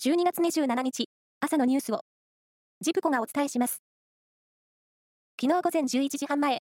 [0.00, 1.08] 12月27日、
[1.40, 2.02] 朝のニュースを、
[2.80, 3.82] ジプコがお伝えします。
[5.40, 6.60] 昨日午前11時半前、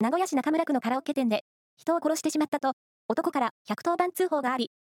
[0.00, 1.44] 名古屋市中村区のカラオケ店で、
[1.76, 2.72] 人を殺してしまったと、
[3.06, 4.72] 男から110番通報があり、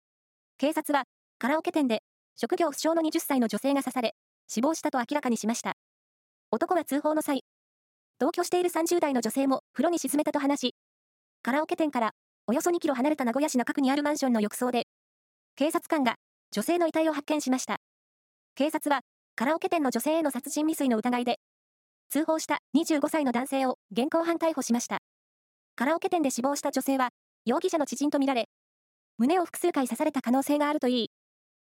[0.56, 1.04] 警察は、
[1.38, 2.02] カラオケ店で、
[2.36, 4.14] 職業不詳の20歳の女性が刺され、
[4.48, 5.74] 死亡したと明らかにしました。
[6.50, 7.44] 男が通報の際、
[8.18, 10.74] 同居している30代の女性も風呂に沈めたと話し、
[11.42, 12.12] カラオケ店から
[12.46, 14.86] およそ2キロ離れた名古屋市中区にあるマンションの浴槽で、
[15.54, 16.14] 警察官が
[16.54, 17.78] 女性の遺体を発見しました。
[18.54, 19.00] 警察は、
[19.34, 21.40] カラオケ店の女性への殺人未遂の疑いで、
[22.10, 24.98] 通報した25歳の男性を現行犯逮捕しました。
[25.74, 27.08] カラオケ店で死亡した女性は、
[27.44, 28.44] 容疑者の知人とみられ、
[29.18, 31.10] 胸を複数回刺された可能性があるといい、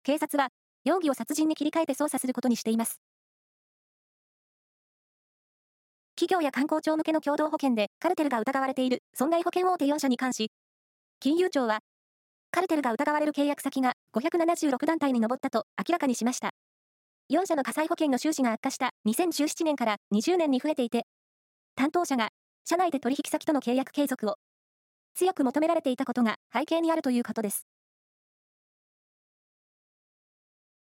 [0.04, 0.50] 警察は、
[0.84, 3.00] 容疑を殺人に切り替えて捜査することにしています。
[6.14, 10.52] 企業や観光庁向けの共同保険でカルテルが疑われている損害保険大手4社に関し、
[11.18, 11.80] 金融庁は
[12.50, 16.50] カルテルが疑われる契約先が576団体に上ったと明らかにしました。
[17.30, 21.06] 4社の火災保険の収支が悪化した2017年から20年に増えていて、
[21.76, 22.30] 担当者が
[22.64, 24.36] 社内で取引先との契約継続を
[25.14, 27.66] 強く求められていたことが背景にあるということです。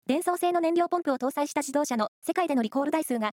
[0.06, 3.32] 電装製の燃料ポンプを搭載した自動車の世界でのリコール台数が、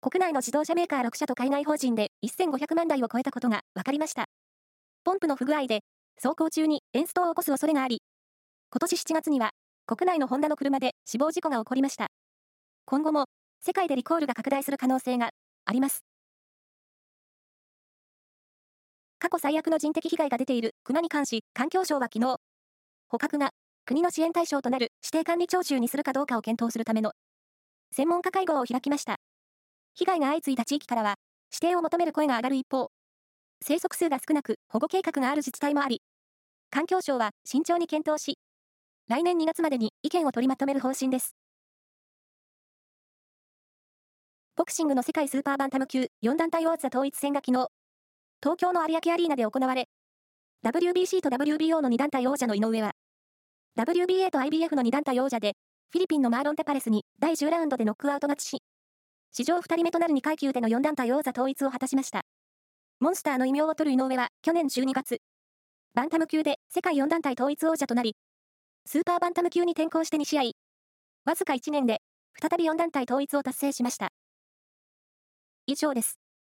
[0.00, 4.26] 国内の自動車メーカー6社と海外法人で1500万台を超えたことが分かりました。
[5.02, 5.80] ポンプの不具合で
[6.22, 8.02] 走行中にエンストを起こす恐れがあり、
[8.70, 9.50] 今年7月には
[9.86, 12.08] 国内のホンダの車で死亡事故が起こりました。
[12.86, 13.26] 今後も
[13.60, 15.30] 世界でリコールが拡大する可能性が
[15.66, 16.04] あります。
[19.18, 22.36] 過去最悪の人的被害が出ている熊に関し、環境省は昨日、
[23.08, 23.50] 捕獲が
[23.84, 27.12] 国の支援対象となる指定管理徴収にするかどうかを検討するための
[27.92, 29.16] 専門家会合を開きました。
[29.94, 31.14] 被害が相次いだ地域からは、
[31.52, 32.90] 指定を求める声が上がる一方、
[33.62, 36.02] 生息数が少なく保護計画がある自治体もあり、
[36.70, 38.38] 環境省は慎重に検討し、
[39.08, 41.36] 来年2月までに意見を取りまとめる方針です。
[44.56, 47.68] ボクシングの世界スーパーバンタム級4団体王座統一戦が昨日、
[48.42, 49.88] 東京の有明アリーナで行われ、
[50.64, 52.92] WBC と WBO の2団体王者の井上は、
[53.78, 55.52] WBA と IBF の2団体王者で、
[55.90, 58.62] フィリピンのマーロン・テパレスに第10ラウンドでノックアウト勝ちし、
[59.32, 62.22] 史上2人目となる2階級での4団体王座統一を果たしました。
[62.98, 65.18] モンスターの異名を取る井上は去年12月、
[65.92, 68.16] バンタム級で世界4団体統一王者となり、
[68.86, 70.42] スーパーバンタム級に転向して2試合、
[71.26, 72.00] わずか1年で
[72.40, 74.08] 再び4団体統一を達成しました。
[75.66, 76.25] 以上です。